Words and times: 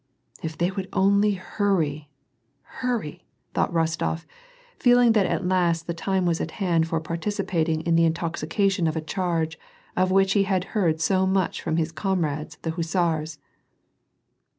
"If 0.41 0.57
they 0.57 0.71
would 0.71 0.89
only 0.93 1.33
hurry, 1.35 2.09
hurry,'' 2.63 3.23
thought 3.53 3.71
Eostof, 3.71 4.25
feeling 4.79 5.11
that 5.11 5.27
at 5.27 5.45
last 5.45 5.85
the 5.85 5.93
time 5.93 6.25
was 6.25 6.41
at 6.41 6.49
hand 6.57 6.87
for 6.87 6.99
participating 6.99 7.81
in 7.81 7.95
the 7.95 8.05
intoxication 8.05 8.87
of 8.87 8.95
a 8.95 9.01
charge 9.01 9.59
of 9.95 10.09
which 10.09 10.33
he 10.33 10.41
had 10.45 10.63
heard 10.73 10.99
so 10.99 11.27
much 11.27 11.61
from 11.61 11.77
his 11.77 11.91
comrades, 11.91 12.57
the 12.63 12.71
hussars. 12.71 13.37